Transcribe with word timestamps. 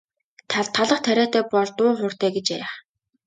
Талх 0.75 0.99
тариатай 1.05 1.43
бол 1.53 1.67
дуу 1.77 1.91
хууртай 1.97 2.31
гэж 2.35 2.45
ярих. 2.55 2.73